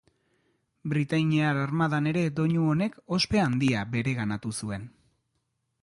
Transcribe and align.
Britainiar 0.93 1.59
Armadan 1.65 2.09
ere 2.13 2.23
doinu 2.39 2.65
honek 2.73 2.99
ospe 3.19 3.45
handia 3.45 3.85
bereganatu 3.97 4.57
zuen. 4.63 4.91